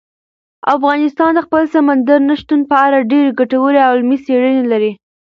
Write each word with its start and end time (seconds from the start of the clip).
افغانستان 0.75 1.31
د 1.35 1.39
خپل 1.47 1.63
سمندر 1.75 2.19
نه 2.29 2.35
شتون 2.41 2.61
په 2.69 2.75
اړه 2.85 3.07
ډېرې 3.11 3.31
ګټورې 3.39 3.79
او 3.87 3.91
علمي 3.95 4.17
څېړنې 4.25 4.63
لري. 4.71 4.91